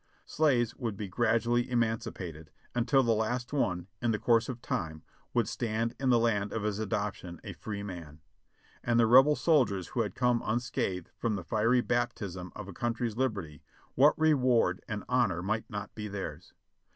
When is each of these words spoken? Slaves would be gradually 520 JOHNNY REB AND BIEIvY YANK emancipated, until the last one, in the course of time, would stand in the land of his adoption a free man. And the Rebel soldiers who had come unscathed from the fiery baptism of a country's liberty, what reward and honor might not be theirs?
Slaves 0.25 0.75
would 0.77 0.97
be 0.97 1.07
gradually 1.07 1.61
520 1.61 1.69
JOHNNY 1.69 1.79
REB 1.79 1.93
AND 1.93 1.93
BIEIvY 1.93 2.25
YANK 2.25 2.33
emancipated, 2.33 2.51
until 2.73 3.03
the 3.03 3.21
last 3.21 3.53
one, 3.53 3.87
in 4.01 4.09
the 4.09 4.17
course 4.17 4.49
of 4.49 4.59
time, 4.59 5.03
would 5.35 5.47
stand 5.47 5.93
in 5.99 6.09
the 6.09 6.17
land 6.17 6.51
of 6.51 6.63
his 6.63 6.79
adoption 6.79 7.39
a 7.43 7.53
free 7.53 7.83
man. 7.83 8.19
And 8.83 8.99
the 8.99 9.05
Rebel 9.05 9.35
soldiers 9.35 9.89
who 9.89 10.01
had 10.01 10.15
come 10.15 10.41
unscathed 10.43 11.11
from 11.19 11.35
the 11.35 11.43
fiery 11.43 11.81
baptism 11.81 12.51
of 12.55 12.67
a 12.67 12.73
country's 12.73 13.15
liberty, 13.15 13.61
what 13.93 14.17
reward 14.17 14.83
and 14.87 15.03
honor 15.07 15.43
might 15.43 15.69
not 15.69 15.93
be 15.93 16.07
theirs? 16.07 16.55